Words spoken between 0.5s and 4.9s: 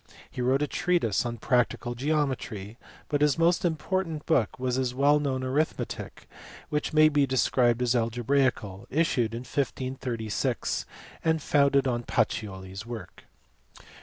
a treatise on practical geometry, but his most important book was